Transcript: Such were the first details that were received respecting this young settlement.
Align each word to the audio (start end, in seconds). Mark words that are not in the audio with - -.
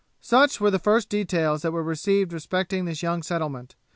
Such 0.19 0.59
were 0.59 0.71
the 0.71 0.79
first 0.79 1.09
details 1.09 1.61
that 1.61 1.71
were 1.71 1.83
received 1.83 2.33
respecting 2.33 2.85
this 2.85 3.03
young 3.03 3.21
settlement. 3.21 3.75